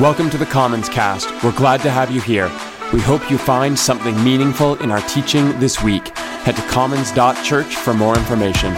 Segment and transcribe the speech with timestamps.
[0.00, 1.28] Welcome to the Commons Cast.
[1.42, 2.46] We're glad to have you here.
[2.92, 6.16] We hope you find something meaningful in our teaching this week.
[6.16, 8.72] Head to commons.church for more information.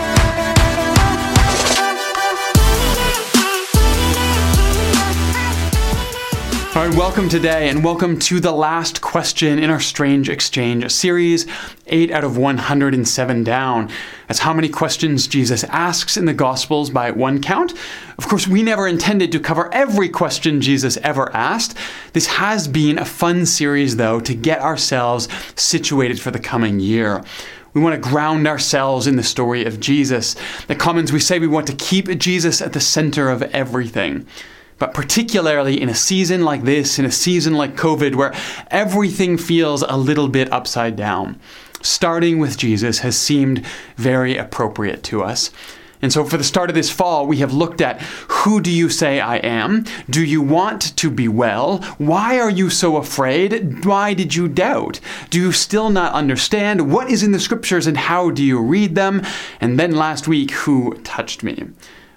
[6.81, 11.47] All right, welcome today, and welcome to the last question in our Strange Exchange series,
[11.87, 13.91] 8 out of 107 down.
[14.27, 17.75] That's how many questions Jesus asks in the Gospels by one count.
[18.17, 21.77] Of course, we never intended to cover every question Jesus ever asked.
[22.15, 27.23] This has been a fun series, though, to get ourselves situated for the coming year.
[27.75, 30.35] We want to ground ourselves in the story of Jesus.
[30.67, 34.27] The Commons, we say we want to keep Jesus at the center of everything.
[34.81, 38.35] But particularly in a season like this, in a season like COVID, where
[38.71, 41.39] everything feels a little bit upside down,
[41.83, 43.65] starting with Jesus has seemed
[43.97, 45.51] very appropriate to us.
[46.03, 48.89] And so, for the start of this fall, we have looked at who do you
[48.89, 49.85] say I am?
[50.09, 51.83] Do you want to be well?
[51.99, 53.85] Why are you so afraid?
[53.85, 54.99] Why did you doubt?
[55.29, 56.91] Do you still not understand?
[56.91, 59.21] What is in the scriptures and how do you read them?
[59.61, 61.69] And then last week, who touched me?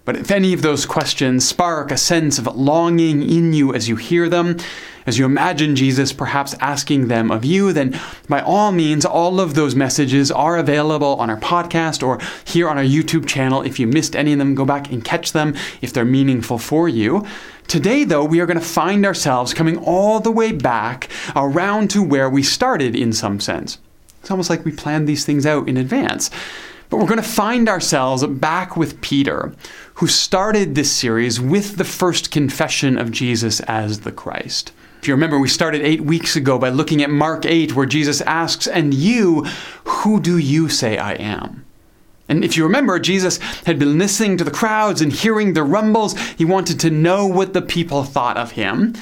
[0.05, 3.95] But if any of those questions spark a sense of longing in you as you
[3.95, 4.57] hear them,
[5.05, 9.53] as you imagine Jesus perhaps asking them of you, then by all means, all of
[9.53, 13.61] those messages are available on our podcast or here on our YouTube channel.
[13.61, 16.89] If you missed any of them, go back and catch them if they're meaningful for
[16.89, 17.25] you.
[17.67, 22.03] Today, though, we are going to find ourselves coming all the way back around to
[22.03, 23.79] where we started in some sense.
[24.19, 26.29] It's almost like we planned these things out in advance.
[26.89, 29.53] But we're going to find ourselves back with Peter,
[29.95, 34.71] who started this series with the first confession of Jesus as the Christ.
[34.99, 38.21] If you remember, we started eight weeks ago by looking at Mark 8, where Jesus
[38.21, 39.43] asks, And you,
[39.83, 41.65] who do you say I am?
[42.29, 46.17] And if you remember, Jesus had been listening to the crowds and hearing the rumbles.
[46.37, 48.93] He wanted to know what the people thought of him.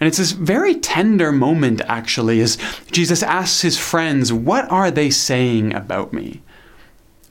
[0.00, 2.58] And it's this very tender moment, actually, as
[2.90, 6.42] Jesus asks his friends, What are they saying about me?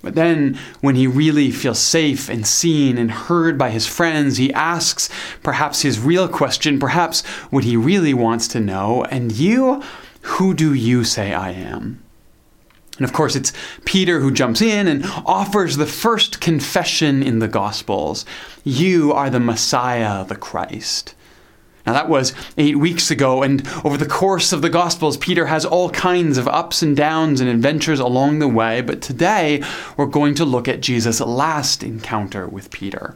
[0.03, 4.53] But then, when he really feels safe and seen and heard by his friends, he
[4.53, 5.09] asks
[5.41, 9.81] perhaps his real question, perhaps what he really wants to know And you,
[10.21, 12.03] who do you say I am?
[12.97, 13.53] And of course, it's
[13.85, 18.25] Peter who jumps in and offers the first confession in the Gospels
[18.63, 21.15] You are the Messiah, the Christ.
[21.85, 25.65] Now, that was eight weeks ago, and over the course of the Gospels, Peter has
[25.65, 28.79] all kinds of ups and downs and adventures along the way.
[28.79, 29.61] But today,
[29.97, 33.15] we're going to look at Jesus' last encounter with Peter.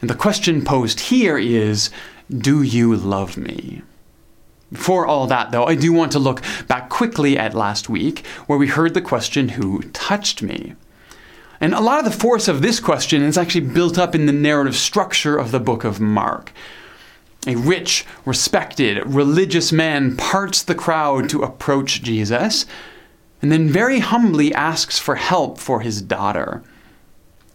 [0.00, 1.90] And the question posed here is
[2.28, 3.82] Do you love me?
[4.72, 8.58] Before all that, though, I do want to look back quickly at last week, where
[8.58, 10.74] we heard the question Who touched me?
[11.60, 14.32] And a lot of the force of this question is actually built up in the
[14.32, 16.52] narrative structure of the book of Mark.
[17.46, 22.64] A rich, respected, religious man parts the crowd to approach Jesus
[23.42, 26.62] and then very humbly asks for help for his daughter.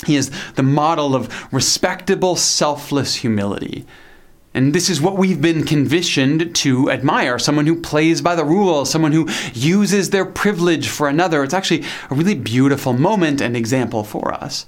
[0.06, 3.86] He is the model of respectable, selfless humility.
[4.54, 8.90] And this is what we've been conditioned to admire someone who plays by the rules,
[8.90, 11.44] someone who uses their privilege for another.
[11.44, 14.66] It's actually a really beautiful moment and example for us.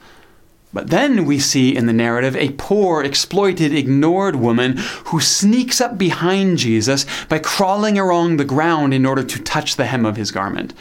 [0.73, 5.97] But then we see in the narrative a poor, exploited, ignored woman who sneaks up
[5.97, 10.31] behind Jesus by crawling along the ground in order to touch the hem of his
[10.31, 10.73] garment.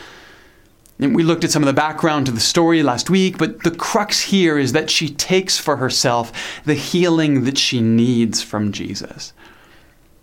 [1.00, 3.70] And we looked at some of the background to the story last week, but the
[3.70, 9.32] crux here is that she takes for herself the healing that she needs from Jesus.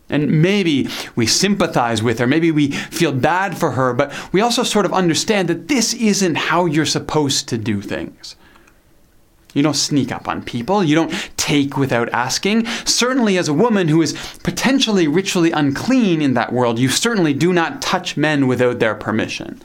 [0.09, 4.63] And maybe we sympathize with her, maybe we feel bad for her, but we also
[4.63, 8.35] sort of understand that this isn't how you're supposed to do things.
[9.53, 10.84] You don't sneak up on people.
[10.84, 12.66] You don't take without asking.
[12.85, 14.13] Certainly, as a woman who is
[14.44, 19.62] potentially ritually unclean in that world, you certainly do not touch men without their permission.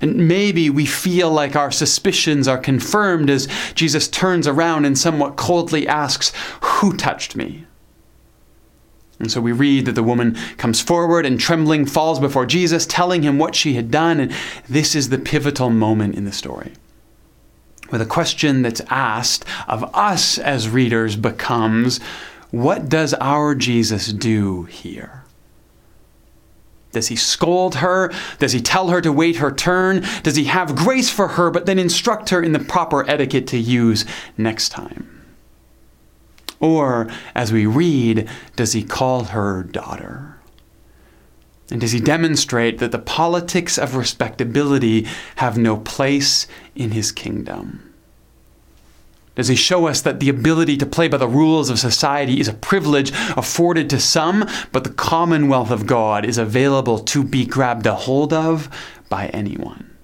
[0.00, 5.36] And maybe we feel like our suspicions are confirmed as Jesus turns around and somewhat
[5.36, 7.66] coldly asks, Who touched me?
[9.18, 13.22] And so we read that the woman comes forward and trembling falls before Jesus, telling
[13.22, 14.18] him what she had done.
[14.18, 14.32] And
[14.66, 16.72] this is the pivotal moment in the story
[17.90, 22.00] where the question that's asked of us as readers becomes
[22.50, 25.24] what does our Jesus do here?
[26.92, 28.12] Does he scold her?
[28.38, 30.04] Does he tell her to wait her turn?
[30.24, 33.58] Does he have grace for her, but then instruct her in the proper etiquette to
[33.58, 34.04] use
[34.36, 35.24] next time?
[36.58, 40.39] Or, as we read, does he call her daughter?
[41.70, 45.06] And does he demonstrate that the politics of respectability
[45.36, 47.90] have no place in his kingdom?
[49.36, 52.48] Does he show us that the ability to play by the rules of society is
[52.48, 57.86] a privilege afforded to some, but the commonwealth of God is available to be grabbed
[57.86, 58.68] a hold of
[59.08, 59.96] by anyone?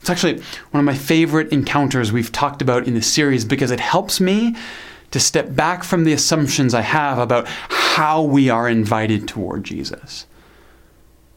[0.00, 3.80] It's actually one of my favorite encounters we've talked about in the series because it
[3.80, 4.54] helps me
[5.12, 10.26] to step back from the assumptions I have about how we are invited toward Jesus.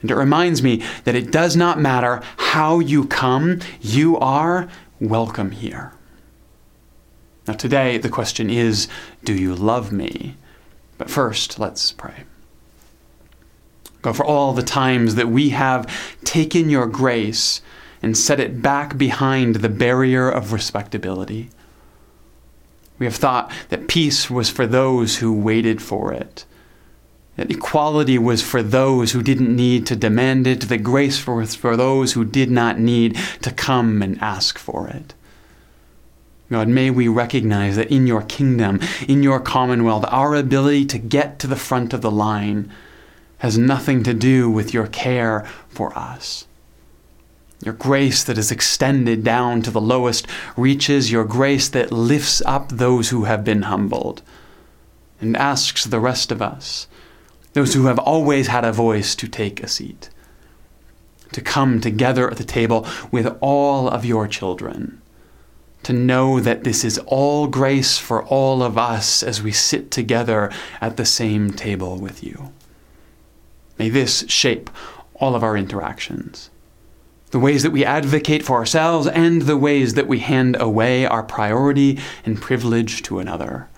[0.06, 4.70] And it reminds me that it does not matter how you come, you are
[5.00, 5.94] welcome here.
[7.48, 8.88] Now, today, the question is
[9.24, 10.36] Do you love me?
[11.00, 12.26] But first, let's pray.
[14.04, 15.92] God, for all the times that we have
[16.24, 17.62] taken your grace
[18.04, 21.50] and set it back behind the barrier of respectability.
[23.00, 26.46] We have thought that peace was for those who waited for it,
[27.38, 32.14] equality was for those who didn't need to demand it, that grace was for those
[32.14, 35.14] who did not need to come and ask for it.
[36.50, 41.40] God, may we recognize that in your kingdom, in your commonwealth, our ability to get
[41.40, 42.72] to the front of the line
[43.40, 46.48] has nothing to do with your care for us.
[47.64, 52.70] Your grace that is extended down to the lowest reaches, your grace that lifts up
[52.70, 54.22] those who have been humbled
[55.20, 56.88] and asks the rest of us,
[57.56, 60.10] those who have always had a voice, to take a seat,
[61.32, 65.02] to come together at the table with all of your children
[65.86, 70.52] to know that this is all grace for all of us as we sit together
[70.82, 72.52] at the same table with you.
[73.78, 74.72] May this shape
[75.14, 76.50] all of our interactions.
[77.30, 81.22] The ways that we advocate for ourselves and the ways that we hand away our
[81.22, 83.70] priority and privilege to another.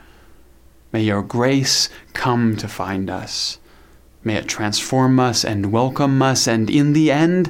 [0.94, 3.60] May your grace come to find us.
[4.28, 7.50] May it transform us and welcome us, and in the end,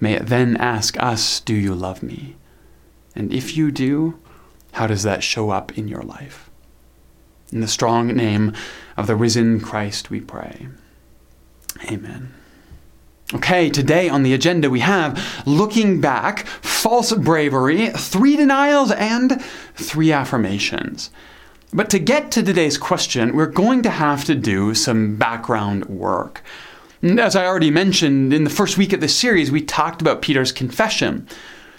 [0.00, 2.36] may it then ask us, Do you love me?
[3.14, 4.18] And if you do,
[4.72, 6.48] how does that show up in your life?
[7.52, 8.54] In the strong name
[8.96, 10.68] of the risen Christ, we pray.
[11.90, 12.32] Amen.
[13.34, 19.42] Okay, today on the agenda we have looking back, false bravery, three denials, and
[19.74, 21.10] three affirmations.
[21.74, 26.40] But to get to today's question, we're going to have to do some background work.
[27.02, 30.52] As I already mentioned, in the first week of this series, we talked about Peter's
[30.52, 31.26] confession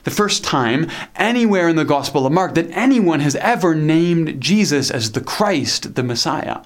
[0.03, 4.91] the first time anywhere in the Gospel of Mark that anyone has ever named Jesus
[4.91, 6.59] as the Christ, the Messiah.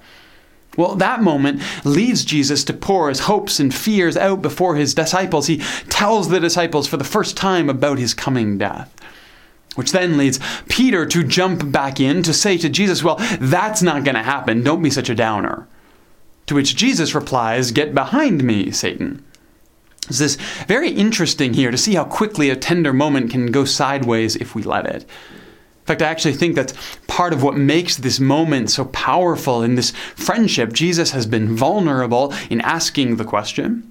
[0.76, 5.46] Well, that moment leads Jesus to pour his hopes and fears out before his disciples.
[5.46, 8.92] He tells the disciples for the first time about his coming death.
[9.80, 10.38] Which then leads
[10.68, 14.62] Peter to jump back in to say to Jesus, Well, that's not going to happen.
[14.62, 15.66] Don't be such a downer.
[16.48, 19.24] To which Jesus replies, Get behind me, Satan.
[20.06, 20.36] It's this
[20.66, 24.62] very interesting here to see how quickly a tender moment can go sideways if we
[24.62, 25.04] let it.
[25.04, 26.74] In fact, I actually think that's
[27.06, 30.74] part of what makes this moment so powerful in this friendship.
[30.74, 33.89] Jesus has been vulnerable in asking the question.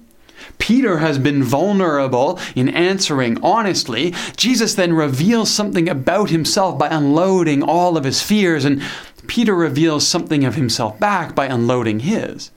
[0.58, 4.14] Peter has been vulnerable in answering honestly.
[4.36, 8.82] Jesus then reveals something about himself by unloading all of his fears, and
[9.26, 12.50] Peter reveals something of himself back by unloading his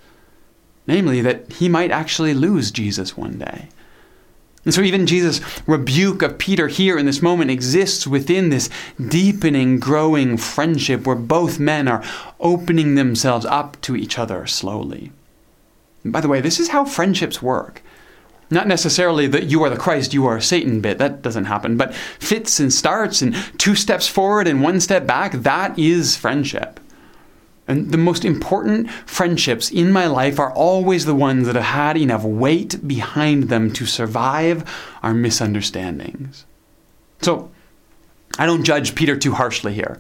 [0.88, 3.70] namely, that he might actually lose Jesus one day.
[4.66, 8.70] And so, even Jesus' rebuke of Peter here in this moment exists within this
[9.10, 12.04] deepening, growing friendship where both men are
[12.40, 15.12] opening themselves up to each other slowly.
[16.06, 17.82] By the way, this is how friendships work.
[18.50, 21.96] Not necessarily that you are the Christ, you are Satan bit, that doesn't happen, but
[21.96, 26.80] fits and starts and two steps forward and one step back, that is friendship.
[27.68, 31.98] And the most important friendships in my life are always the ones that have had
[31.98, 34.70] enough weight behind them to survive
[35.02, 36.46] our misunderstandings.
[37.22, 37.50] So,
[38.38, 40.00] I don't judge Peter too harshly here.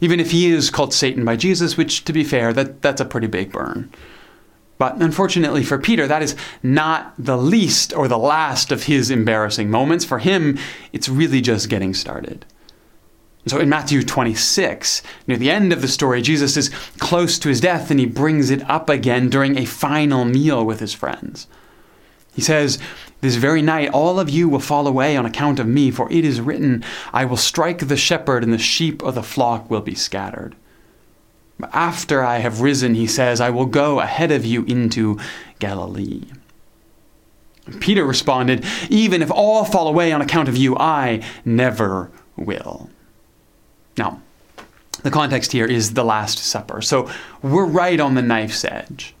[0.00, 3.04] Even if he is called Satan by Jesus, which, to be fair, that, that's a
[3.04, 3.92] pretty big burn.
[4.78, 9.70] But unfortunately for Peter, that is not the least or the last of his embarrassing
[9.70, 10.04] moments.
[10.04, 10.56] For him,
[10.92, 12.46] it's really just getting started.
[13.46, 16.68] So in Matthew 26, near the end of the story, Jesus is
[16.98, 20.80] close to his death and he brings it up again during a final meal with
[20.80, 21.46] his friends.
[22.34, 22.78] He says,
[23.20, 26.24] This very night all of you will fall away on account of me, for it
[26.24, 29.96] is written, I will strike the shepherd, and the sheep of the flock will be
[29.96, 30.54] scattered.
[31.72, 35.18] After I have risen, he says, I will go ahead of you into
[35.58, 36.22] Galilee.
[37.80, 42.90] Peter responded, Even if all fall away on account of you, I never will.
[43.96, 44.22] Now,
[45.02, 46.80] the context here is the Last Supper.
[46.80, 47.10] So
[47.42, 49.14] we're right on the knife's edge.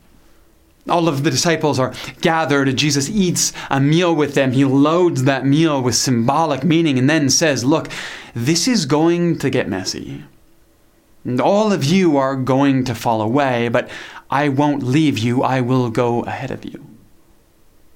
[0.88, 1.92] All of the disciples are
[2.22, 2.74] gathered.
[2.76, 4.52] Jesus eats a meal with them.
[4.52, 7.88] He loads that meal with symbolic meaning and then says, Look,
[8.34, 10.24] this is going to get messy.
[11.40, 13.90] All of you are going to fall away, but
[14.30, 15.42] I won't leave you.
[15.42, 16.84] I will go ahead of you.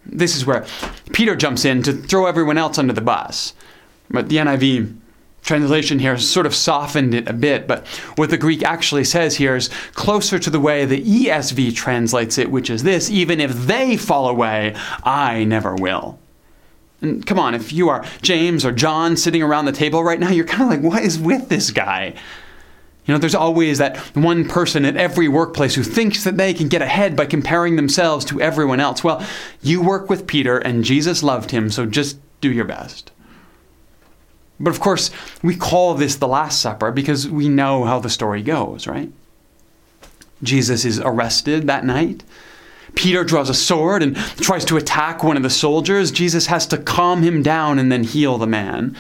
[0.04, 0.66] This is where
[1.12, 3.54] Peter jumps in to throw everyone else under the bus.
[4.10, 4.96] But the NIV
[5.42, 7.86] translation here sort of softened it a bit, but
[8.16, 12.50] what the Greek actually says here is closer to the way the ESV translates it,
[12.50, 16.18] which is this even if they fall away, I never will.
[17.00, 20.30] And come on, if you are James or John sitting around the table right now,
[20.30, 22.14] you're kind of like, what is with this guy?
[23.04, 26.68] You know, there's always that one person at every workplace who thinks that they can
[26.68, 29.02] get ahead by comparing themselves to everyone else.
[29.02, 29.26] Well,
[29.60, 33.10] you work with Peter, and Jesus loved him, so just do your best.
[34.60, 35.10] But of course,
[35.42, 39.10] we call this the Last Supper because we know how the story goes, right?
[40.44, 42.22] Jesus is arrested that night.
[42.94, 46.12] Peter draws a sword and tries to attack one of the soldiers.
[46.12, 48.96] Jesus has to calm him down and then heal the man.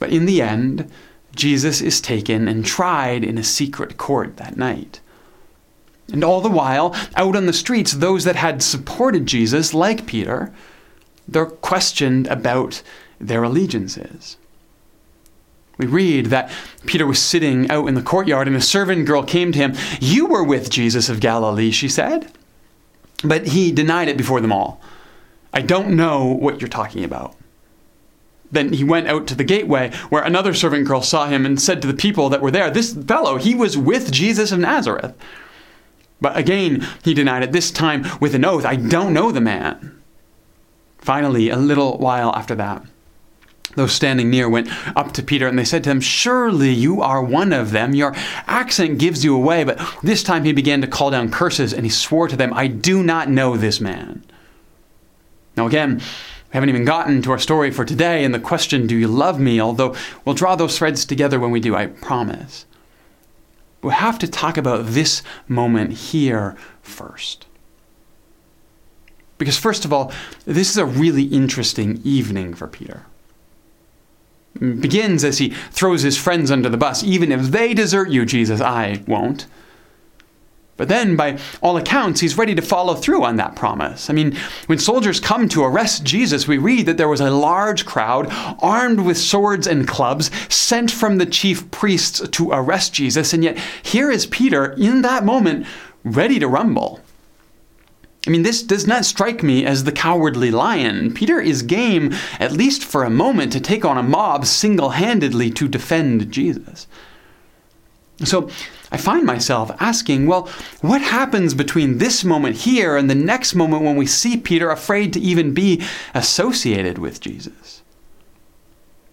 [0.00, 0.90] But in the end,
[1.34, 5.00] Jesus is taken and tried in a secret court that night.
[6.12, 10.52] And all the while, out on the streets, those that had supported Jesus, like Peter,
[11.26, 12.82] they're questioned about
[13.18, 14.36] their allegiances.
[15.78, 16.52] We read that
[16.86, 19.74] Peter was sitting out in the courtyard and a servant girl came to him.
[20.00, 22.30] You were with Jesus of Galilee, she said.
[23.24, 24.80] But he denied it before them all.
[25.52, 27.34] I don't know what you're talking about.
[28.54, 31.82] Then he went out to the gateway where another servant girl saw him and said
[31.82, 35.14] to the people that were there, This fellow, he was with Jesus of Nazareth.
[36.20, 40.00] But again, he denied it, this time with an oath, I don't know the man.
[40.98, 42.82] Finally, a little while after that,
[43.76, 47.22] those standing near went up to Peter and they said to him, Surely you are
[47.22, 47.94] one of them.
[47.94, 48.14] Your
[48.46, 49.64] accent gives you away.
[49.64, 52.68] But this time he began to call down curses and he swore to them, I
[52.68, 54.24] do not know this man.
[55.56, 56.00] Now, again,
[56.54, 59.40] we haven't even gotten to our story for today and the question, Do you love
[59.40, 59.60] me?
[59.60, 62.64] Although we'll draw those threads together when we do, I promise.
[63.82, 67.46] We have to talk about this moment here first.
[69.36, 70.12] Because, first of all,
[70.44, 73.04] this is a really interesting evening for Peter
[74.60, 77.02] begins as he throws his friends under the bus.
[77.02, 79.46] Even if they desert you, Jesus, I won't.
[80.76, 84.10] But then, by all accounts, he's ready to follow through on that promise.
[84.10, 87.86] I mean, when soldiers come to arrest Jesus, we read that there was a large
[87.86, 88.26] crowd
[88.60, 93.32] armed with swords and clubs sent from the chief priests to arrest Jesus.
[93.32, 95.66] And yet, here is Peter in that moment
[96.02, 97.00] ready to rumble.
[98.26, 101.12] I mean, this does not strike me as the cowardly lion.
[101.12, 105.50] Peter is game, at least for a moment, to take on a mob single handedly
[105.50, 106.86] to defend Jesus.
[108.22, 108.48] So
[108.92, 110.48] I find myself asking, well,
[110.82, 115.12] what happens between this moment here and the next moment when we see Peter afraid
[115.14, 115.82] to even be
[116.14, 117.82] associated with Jesus?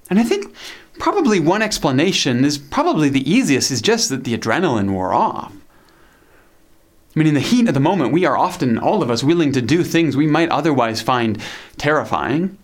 [0.10, 0.53] And I think
[1.00, 5.53] probably one explanation is probably the easiest is just that the adrenaline wore off.
[7.15, 9.51] I mean, in the heat of the moment, we are often, all of us, willing
[9.53, 11.41] to do things we might otherwise find
[11.77, 12.58] terrifying.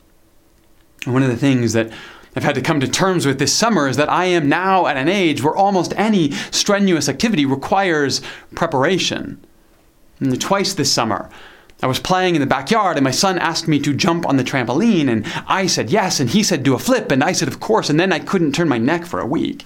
[1.06, 1.91] One of the things that
[2.38, 4.96] I've had to come to terms with this summer is that I am now at
[4.96, 8.22] an age where almost any strenuous activity requires
[8.53, 9.44] preparation.
[10.20, 11.32] And twice this summer,
[11.82, 14.44] I was playing in the backyard and my son asked me to jump on the
[14.44, 17.60] trampoline, and I said yes, and he said do a flip, and I said of
[17.60, 19.65] course, and then I couldn't turn my neck for a week.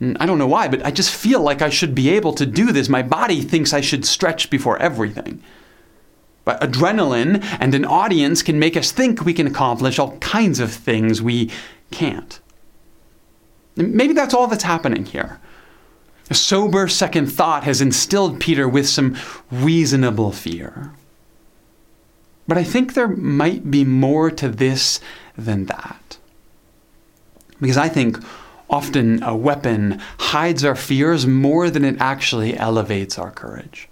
[0.00, 2.72] I don't know why, but I just feel like I should be able to do
[2.72, 2.88] this.
[2.88, 5.42] My body thinks I should stretch before everything.
[6.46, 10.72] But adrenaline and an audience can make us think we can accomplish all kinds of
[10.72, 11.50] things we
[11.90, 12.38] can't.
[13.74, 15.40] Maybe that's all that's happening here.
[16.30, 19.16] A sober second thought has instilled Peter with some
[19.50, 20.92] reasonable fear.
[22.46, 25.00] But I think there might be more to this
[25.36, 26.16] than that.
[27.60, 28.18] Because I think
[28.70, 33.88] often a weapon hides our fears more than it actually elevates our courage.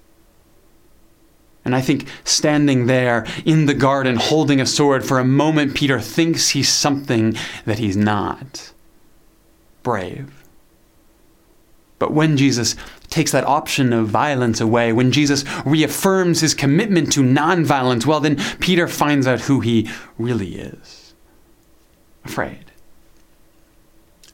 [1.64, 6.00] And I think standing there in the garden holding a sword, for a moment, Peter
[6.00, 8.72] thinks he's something that he's not
[9.82, 10.44] brave.
[11.98, 12.76] But when Jesus
[13.08, 18.36] takes that option of violence away, when Jesus reaffirms his commitment to nonviolence, well, then
[18.60, 21.14] Peter finds out who he really is
[22.24, 22.63] afraid.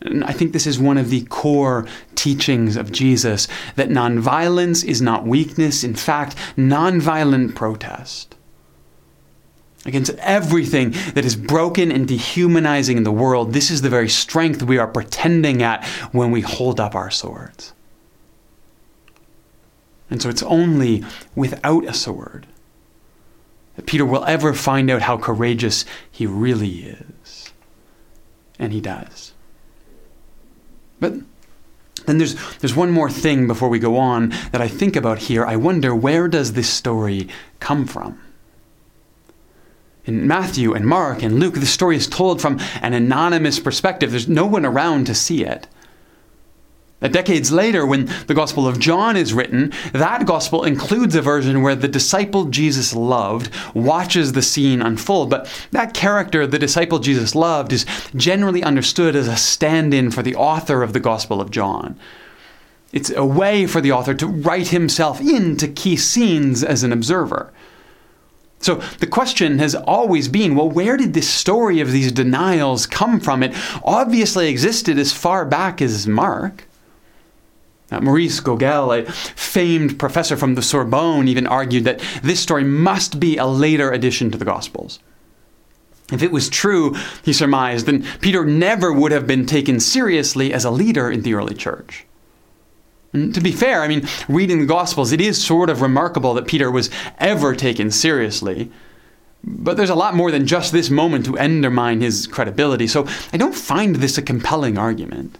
[0.03, 5.03] And I think this is one of the core teachings of Jesus that nonviolence is
[5.03, 8.35] not weakness, in fact, nonviolent protest
[9.87, 13.53] against everything that is broken and dehumanizing in the world.
[13.53, 17.73] This is the very strength we are pretending at when we hold up our swords.
[20.11, 21.05] And so it's only
[21.35, 22.47] without a sword
[23.77, 27.53] that Peter will ever find out how courageous he really is.
[28.59, 29.30] And he does.
[31.01, 31.15] But
[32.07, 35.45] then there's, there's one more thing before we go on that I think about here.
[35.45, 37.29] I wonder where does this story
[37.59, 38.21] come from?
[40.05, 44.11] In Matthew and Mark and Luke, the story is told from an anonymous perspective.
[44.11, 45.67] There's no one around to see it.
[47.01, 51.75] Decades later, when the Gospel of John is written, that Gospel includes a version where
[51.75, 55.31] the disciple Jesus loved watches the scene unfold.
[55.31, 60.23] But that character, the disciple Jesus loved, is generally understood as a stand in for
[60.23, 61.99] the author of the Gospel of John.
[62.93, 67.53] It's a way for the author to write himself into key scenes as an observer.
[68.59, 73.21] So the question has always been well, where did this story of these denials come
[73.21, 73.43] from?
[73.43, 76.67] It obviously existed as far back as Mark.
[77.91, 83.37] Maurice Goguel, a famed professor from the Sorbonne, even argued that this story must be
[83.37, 85.01] a later addition to the Gospels.
[86.13, 86.95] If it was true,
[87.25, 91.35] he surmised, then Peter never would have been taken seriously as a leader in the
[91.35, 92.07] early church.
[93.13, 96.47] And to be fair, I mean, reading the Gospels, it is sort of remarkable that
[96.47, 98.71] Peter was ever taken seriously.
[99.43, 103.37] But there's a lot more than just this moment to undermine his credibility, so I
[103.37, 105.39] don't find this a compelling argument.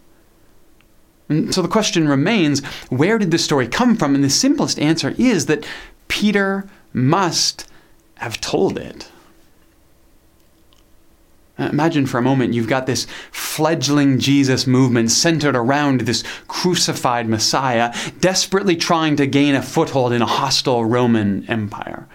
[1.31, 4.15] And so the question remains where did this story come from?
[4.15, 5.65] And the simplest answer is that
[6.09, 7.71] Peter must
[8.17, 9.09] have told it.
[11.57, 17.95] Imagine for a moment you've got this fledgling Jesus movement centered around this crucified Messiah,
[18.19, 22.09] desperately trying to gain a foothold in a hostile Roman Empire.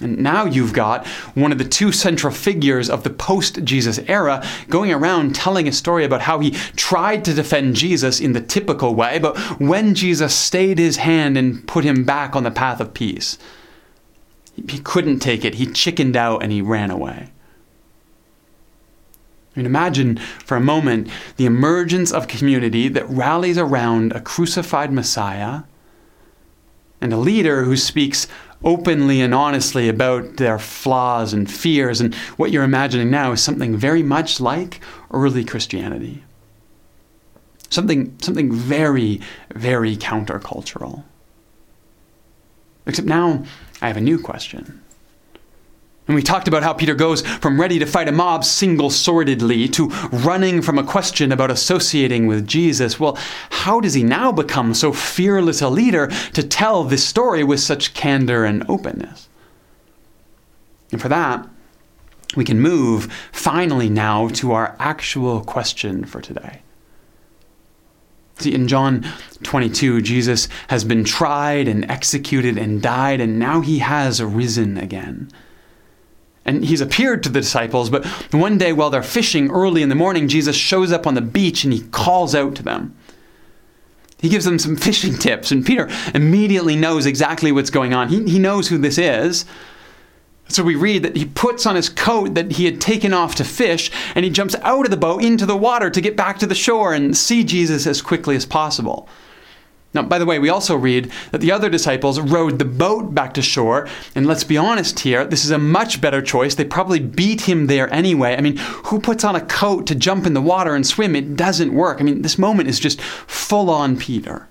[0.00, 4.42] And now you've got one of the two central figures of the post Jesus era
[4.68, 8.94] going around telling a story about how he tried to defend Jesus in the typical
[8.94, 12.94] way, but when Jesus stayed his hand and put him back on the path of
[12.94, 13.38] peace,
[14.68, 15.56] he couldn't take it.
[15.56, 17.30] He chickened out and he ran away.
[19.54, 24.92] I mean, imagine for a moment the emergence of community that rallies around a crucified
[24.92, 25.62] Messiah
[27.00, 28.26] and a leader who speaks
[28.64, 32.00] openly and honestly about their flaws and fears.
[32.00, 34.80] And what you're imagining now is something very much like
[35.10, 36.24] early Christianity.
[37.70, 39.20] Something, something very,
[39.54, 41.04] very countercultural.
[42.86, 43.44] Except now
[43.80, 44.82] I have a new question.
[46.10, 49.72] And we talked about how Peter goes from ready to fight a mob single swordedly
[49.74, 52.98] to running from a question about associating with Jesus.
[52.98, 53.16] Well,
[53.50, 57.94] how does he now become so fearless a leader to tell this story with such
[57.94, 59.28] candor and openness?
[60.90, 61.48] And for that,
[62.34, 66.62] we can move finally now to our actual question for today.
[68.38, 69.06] See, in John
[69.44, 75.30] 22, Jesus has been tried and executed and died, and now he has risen again.
[76.44, 79.94] And he's appeared to the disciples, but one day while they're fishing early in the
[79.94, 82.96] morning, Jesus shows up on the beach and he calls out to them.
[84.20, 88.08] He gives them some fishing tips, and Peter immediately knows exactly what's going on.
[88.08, 89.44] He, he knows who this is.
[90.48, 93.44] So we read that he puts on his coat that he had taken off to
[93.44, 96.46] fish, and he jumps out of the boat into the water to get back to
[96.46, 99.08] the shore and see Jesus as quickly as possible.
[99.92, 103.34] Now, by the way, we also read that the other disciples rowed the boat back
[103.34, 103.88] to shore.
[104.14, 106.54] And let's be honest here, this is a much better choice.
[106.54, 108.36] They probably beat him there anyway.
[108.36, 111.16] I mean, who puts on a coat to jump in the water and swim?
[111.16, 112.00] It doesn't work.
[112.00, 114.46] I mean, this moment is just full on Peter.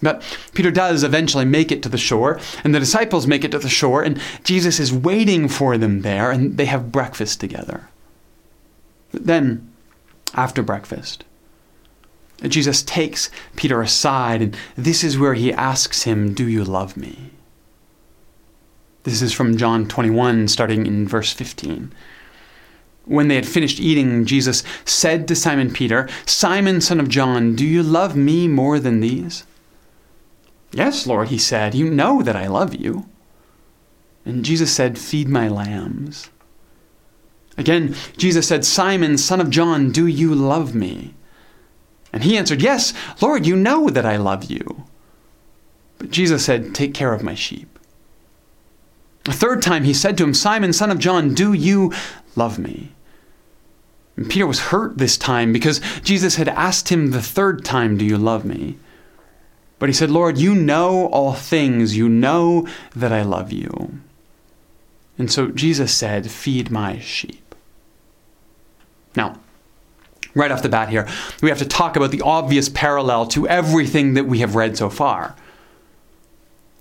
[0.00, 0.22] But
[0.54, 3.68] Peter does eventually make it to the shore, and the disciples make it to the
[3.68, 7.88] shore, and Jesus is waiting for them there, and they have breakfast together.
[9.10, 9.72] But then,
[10.34, 11.24] after breakfast,
[12.46, 17.30] Jesus takes Peter aside, and this is where he asks him, Do you love me?
[19.02, 21.92] This is from John 21, starting in verse 15.
[23.06, 27.66] When they had finished eating, Jesus said to Simon Peter, Simon, son of John, do
[27.66, 29.44] you love me more than these?
[30.72, 33.08] Yes, Lord, he said, You know that I love you.
[34.24, 36.28] And Jesus said, Feed my lambs.
[37.56, 41.14] Again, Jesus said, Simon, son of John, do you love me?
[42.12, 44.84] And he answered, Yes, Lord, you know that I love you.
[45.98, 47.78] But Jesus said, Take care of my sheep.
[49.26, 51.92] A third time he said to him, Simon, son of John, do you
[52.34, 52.92] love me?
[54.16, 58.04] And Peter was hurt this time because Jesus had asked him the third time, Do
[58.04, 58.78] you love me?
[59.78, 61.96] But he said, Lord, you know all things.
[61.96, 62.66] You know
[62.96, 64.00] that I love you.
[65.18, 67.54] And so Jesus said, Feed my sheep.
[69.14, 69.38] Now,
[70.34, 71.08] Right off the bat here,
[71.42, 74.90] we have to talk about the obvious parallel to everything that we have read so
[74.90, 75.34] far.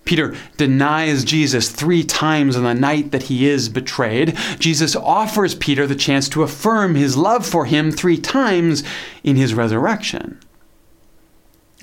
[0.07, 4.37] Peter denies Jesus three times on the night that he is betrayed.
[4.57, 8.83] Jesus offers Peter the chance to affirm his love for him three times
[9.23, 10.39] in his resurrection.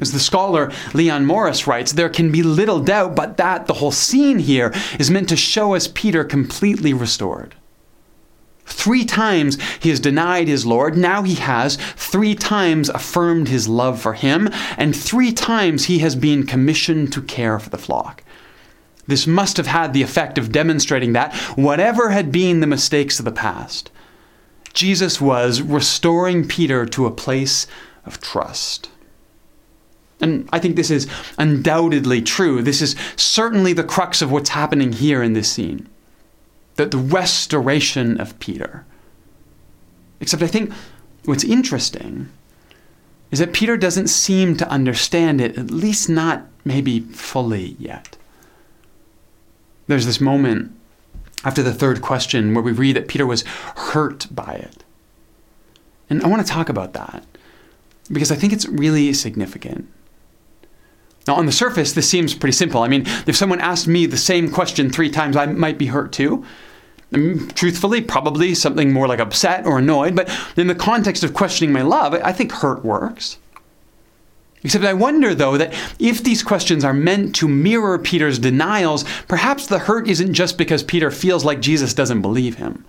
[0.00, 3.92] As the scholar Leon Morris writes, there can be little doubt but that the whole
[3.92, 7.54] scene here is meant to show us Peter completely restored.
[8.66, 10.96] Three times he has denied his Lord.
[10.96, 16.16] Now he has three times affirmed his love for him, and three times he has
[16.16, 18.22] been commissioned to care for the flock.
[19.06, 23.26] This must have had the effect of demonstrating that, whatever had been the mistakes of
[23.26, 23.90] the past,
[24.72, 27.66] Jesus was restoring Peter to a place
[28.06, 28.88] of trust.
[30.20, 31.06] And I think this is
[31.38, 32.62] undoubtedly true.
[32.62, 35.88] This is certainly the crux of what's happening here in this scene
[36.76, 38.84] the, the restoration of Peter.
[40.20, 40.72] Except I think
[41.24, 42.28] what's interesting
[43.30, 48.16] is that Peter doesn't seem to understand it, at least not maybe fully yet.
[49.86, 50.72] There's this moment
[51.44, 54.84] after the third question where we read that Peter was hurt by it.
[56.08, 57.24] And I want to talk about that
[58.10, 59.88] because I think it's really significant.
[61.26, 62.82] Now, on the surface, this seems pretty simple.
[62.82, 66.12] I mean, if someone asked me the same question three times, I might be hurt
[66.12, 66.44] too.
[67.12, 71.32] I mean, truthfully, probably something more like upset or annoyed, but in the context of
[71.32, 73.38] questioning my love, I think hurt works.
[74.64, 79.66] Except I wonder, though, that if these questions are meant to mirror Peter's denials, perhaps
[79.66, 82.84] the hurt isn't just because Peter feels like Jesus doesn't believe him.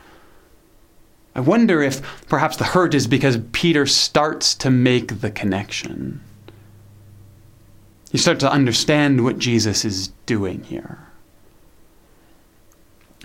[1.35, 6.21] I wonder if perhaps the hurt is because Peter starts to make the connection.
[8.11, 10.99] You start to understand what Jesus is doing here.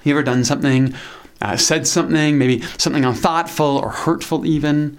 [0.02, 0.94] You ever done something,
[1.40, 4.98] uh, said something, maybe something unthoughtful or hurtful even?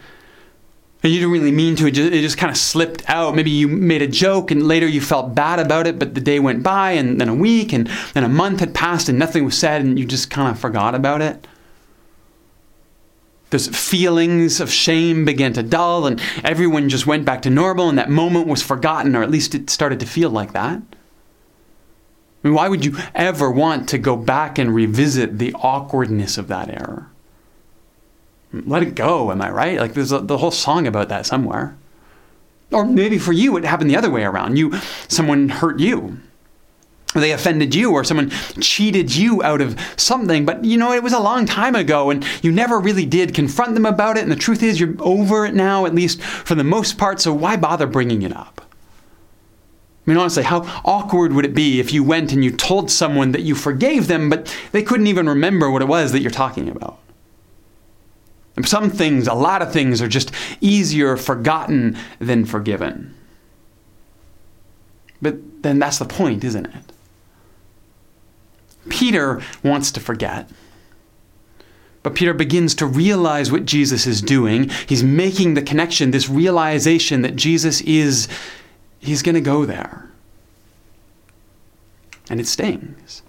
[1.03, 3.35] And you didn't really mean to, it just, it just kind of slipped out.
[3.35, 6.39] Maybe you made a joke and later you felt bad about it, but the day
[6.39, 9.57] went by and then a week and then a month had passed and nothing was
[9.57, 11.47] said and you just kind of forgot about it
[13.51, 17.97] those feelings of shame began to dull and everyone just went back to normal and
[17.97, 20.81] that moment was forgotten, or at least it started to feel like that.
[22.43, 26.47] I mean, why would you ever want to go back and revisit the awkwardness of
[26.47, 27.07] that error?
[28.53, 29.79] Let it go, am I right?
[29.79, 31.77] Like there's a, the whole song about that somewhere.
[32.71, 34.57] Or maybe for you it happened the other way around.
[34.57, 36.19] You someone hurt you
[37.19, 41.13] they offended you or someone cheated you out of something, but you know, it was
[41.13, 44.23] a long time ago and you never really did confront them about it.
[44.23, 47.33] And the truth is, you're over it now, at least for the most part, so
[47.33, 48.61] why bother bringing it up?
[50.05, 53.33] I mean, honestly, how awkward would it be if you went and you told someone
[53.33, 56.69] that you forgave them, but they couldn't even remember what it was that you're talking
[56.69, 56.97] about?
[58.65, 63.15] Some things, a lot of things, are just easier forgotten than forgiven.
[65.21, 66.90] But then that's the point, isn't it?
[68.91, 70.49] Peter wants to forget.
[72.03, 74.69] But Peter begins to realize what Jesus is doing.
[74.87, 78.27] He's making the connection, this realization that Jesus is,
[78.99, 80.09] he's going to go there.
[82.29, 83.23] And it stings.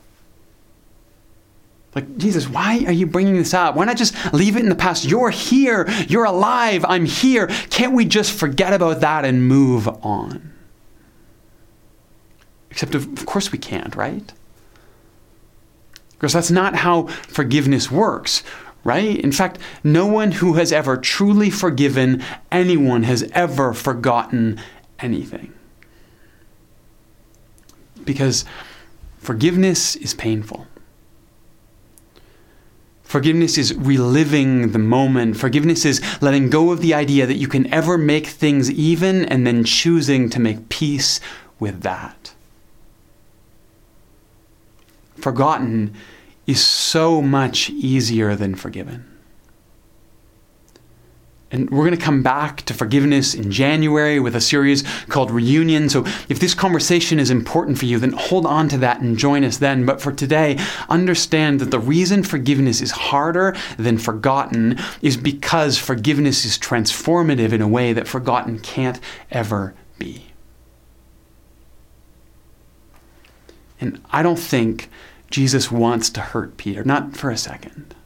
[1.95, 3.77] Like, Jesus, why are you bringing this up?
[3.77, 5.05] Why not just leave it in the past?
[5.05, 5.89] You're here.
[6.09, 6.85] You're alive.
[6.89, 7.49] I'm here.
[7.69, 10.53] Can't we just forget about that and move on?
[12.71, 14.33] Except, of course, we can't, right?
[16.23, 18.45] Because that's not how forgiveness works,
[18.85, 19.19] right?
[19.19, 24.61] In fact, no one who has ever truly forgiven anyone has ever forgotten
[25.01, 25.53] anything.
[28.05, 28.45] Because
[29.19, 30.69] forgiveness is painful.
[33.03, 35.37] Forgiveness is reliving the moment.
[35.37, 39.45] Forgiveness is letting go of the idea that you can ever make things even and
[39.45, 41.19] then choosing to make peace
[41.59, 42.33] with that
[45.17, 45.95] forgotten
[46.47, 49.09] is so much easier than forgiven.
[51.53, 55.91] And we're going to come back to forgiveness in January with a series called Reunion.
[55.91, 59.45] So if this conversation is important for you, then hold on to that and join
[59.45, 59.85] us then.
[59.85, 66.47] But for today, understand that the reason forgiveness is harder than forgotten is because forgiveness
[66.47, 68.99] is transformative in a way that forgotten can't
[69.31, 70.32] ever be.
[73.83, 74.89] And I don't think
[75.29, 77.97] Jesus wants to hurt Peter, not for a second.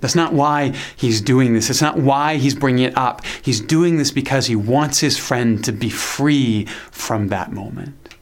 [0.00, 1.68] That's not why he's doing this.
[1.68, 3.22] It's not why he's bringing it up.
[3.42, 8.14] He's doing this because he wants his friend to be free from that moment.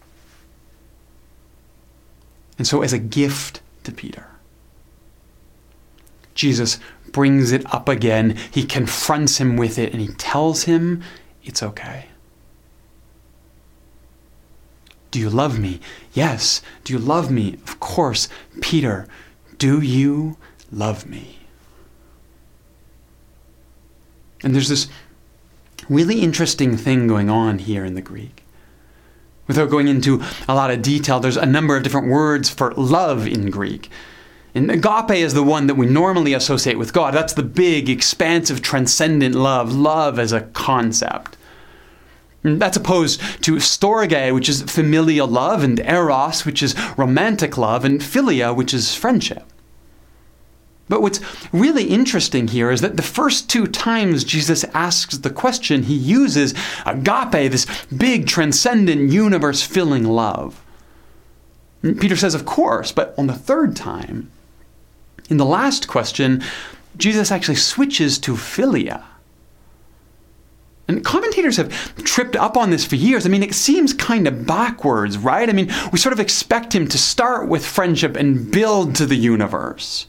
[2.59, 4.27] And so, as a gift to Peter,
[6.35, 6.81] Jesus
[7.13, 8.37] brings it up again.
[8.51, 11.05] He confronts him with it and he tells him
[11.45, 12.07] it's okay.
[15.13, 15.79] Do you love me?
[16.15, 16.63] Yes.
[16.85, 17.59] Do you love me?
[17.69, 18.29] Of course.
[18.61, 19.07] Peter,
[19.59, 20.39] do you
[20.73, 21.39] love me?
[24.43, 24.89] And there's this
[25.89, 28.43] really interesting thing going on here in the Greek.
[29.47, 33.27] Without going into a lot of detail, there's a number of different words for love
[33.27, 33.91] in Greek.
[34.55, 37.13] And agape is the one that we normally associate with God.
[37.13, 41.37] That's the big, expansive, transcendent love, love as a concept.
[42.45, 47.85] And that's opposed to storge, which is familial love, and eros, which is romantic love,
[47.85, 49.45] and philia, which is friendship.
[50.89, 51.21] But what's
[51.53, 56.53] really interesting here is that the first two times Jesus asks the question, he uses
[56.85, 60.63] agape, this big, transcendent, universe filling love.
[61.83, 64.31] Mm, Peter says, Of course, but on the third time,
[65.31, 66.43] in the last question,
[66.97, 69.03] Jesus actually switches to philia.
[70.93, 73.27] And commentators have tripped up on this for years.
[73.27, 75.49] I mean, it seems kind of backwards, right?
[75.49, 79.17] I mean, we sort of expect him to start with friendship and build to the
[79.17, 80.07] universe.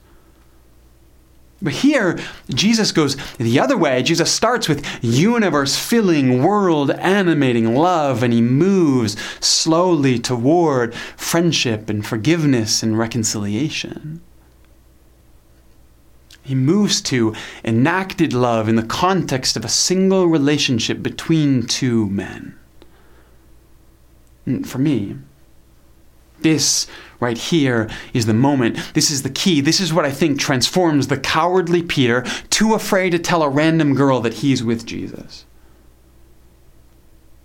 [1.62, 2.20] But here,
[2.50, 4.04] Jesus goes the other way.
[4.04, 12.06] Jesus starts with universe filling, world animating love, and he moves slowly toward friendship and
[12.06, 14.22] forgiveness and reconciliation.
[16.44, 22.58] He moves to enacted love in the context of a single relationship between two men.
[24.46, 25.18] And for me,
[26.42, 26.86] this
[27.22, 28.78] right here is the moment.
[28.94, 29.62] This is the key.
[29.62, 33.96] This is what I think transforms the cowardly Peter, too afraid to tell a random
[33.96, 35.46] girl that he's with Jesus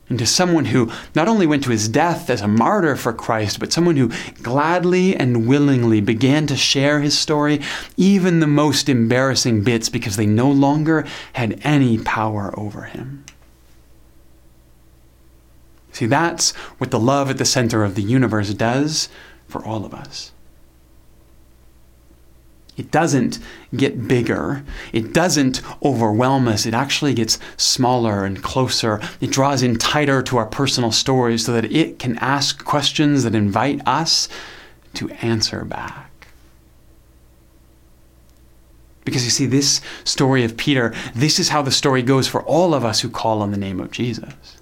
[0.09, 3.73] into someone who not only went to his death as a martyr for Christ, but
[3.73, 4.11] someone who
[4.43, 7.61] gladly and willingly began to share his story,
[7.97, 13.25] even the most embarrassing bits, because they no longer had any power over him.
[15.93, 19.09] See, that's what the love at the center of the universe does
[19.49, 20.33] for all of us.
[22.79, 23.41] It doesn't
[23.77, 24.65] get bigger.
[24.93, 26.65] It doesn't overwhelm us.
[26.65, 29.01] It actually gets smaller and closer.
[29.21, 33.35] It draws in tighter to our personal stories so that it can ask questions that
[33.35, 34.29] invite us
[34.95, 36.09] to answer back.
[39.05, 42.75] Because you see, this story of Peter, this is how the story goes for all
[42.75, 44.58] of us who call on the name of Jesus.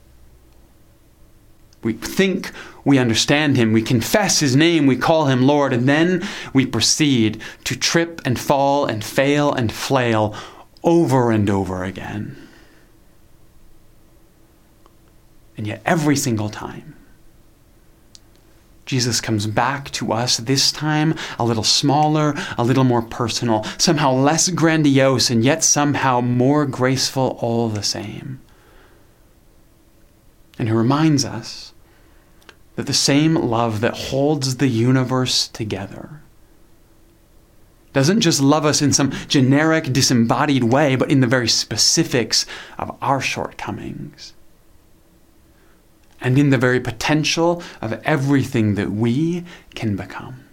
[1.83, 2.51] We think
[2.85, 7.41] we understand him, we confess his name, we call him Lord, and then we proceed
[7.65, 10.35] to trip and fall and fail and flail
[10.83, 12.37] over and over again.
[15.57, 16.95] And yet, every single time,
[18.85, 24.13] Jesus comes back to us, this time a little smaller, a little more personal, somehow
[24.13, 28.41] less grandiose, and yet somehow more graceful all the same.
[30.59, 31.73] And who reminds us
[32.77, 36.21] that the same love that holds the universe together
[37.93, 42.45] doesn't just love us in some generic, disembodied way, but in the very specifics
[42.79, 44.35] of our shortcomings.
[46.21, 50.45] And in the very potential of everything that we can become.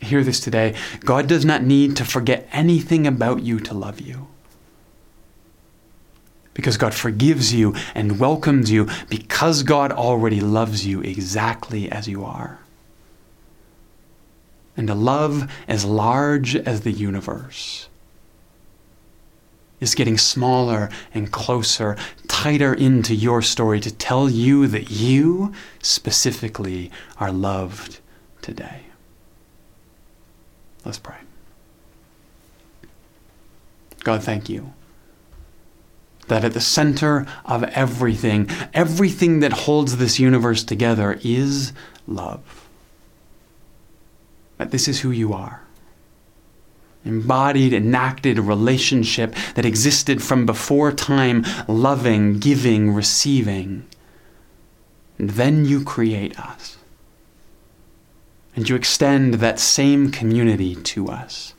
[0.00, 0.76] Hear this today.
[1.00, 4.28] God does not need to forget anything about you to love you
[6.58, 12.24] because God forgives you and welcomes you because God already loves you exactly as you
[12.24, 12.58] are.
[14.76, 17.88] And a love as large as the universe
[19.78, 26.90] is getting smaller and closer, tighter into your story to tell you that you specifically
[27.18, 28.00] are loved
[28.42, 28.80] today.
[30.84, 31.18] Let's pray.
[34.02, 34.72] God, thank you
[36.28, 41.72] that at the center of everything, everything that holds this universe together is
[42.06, 42.68] love.
[44.58, 45.62] That this is who you are.
[47.04, 53.86] Embodied, enacted relationship that existed from before time, loving, giving, receiving.
[55.16, 56.76] And then you create us.
[58.56, 61.54] And you extend that same community to us.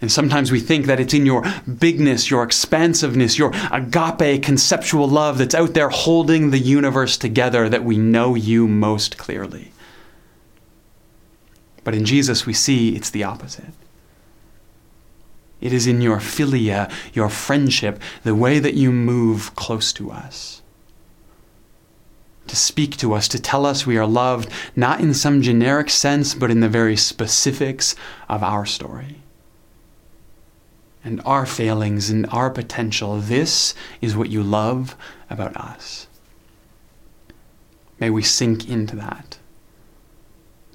[0.00, 1.42] And sometimes we think that it's in your
[1.78, 7.82] bigness, your expansiveness, your agape conceptual love that's out there holding the universe together that
[7.82, 9.72] we know you most clearly.
[11.82, 13.72] But in Jesus, we see it's the opposite.
[15.62, 20.60] It is in your philia, your friendship, the way that you move close to us.
[22.48, 26.32] to speak to us, to tell us we are loved, not in some generic sense,
[26.32, 27.96] but in the very specifics
[28.28, 29.16] of our story
[31.06, 33.20] and our failings and our potential.
[33.20, 34.96] This is what you love
[35.30, 36.08] about us.
[38.00, 39.38] May we sink into that.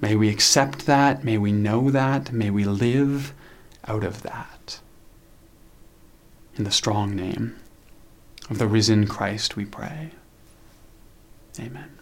[0.00, 1.22] May we accept that.
[1.22, 2.32] May we know that.
[2.32, 3.34] May we live
[3.86, 4.80] out of that.
[6.56, 7.56] In the strong name
[8.48, 10.12] of the risen Christ, we pray.
[11.60, 12.01] Amen.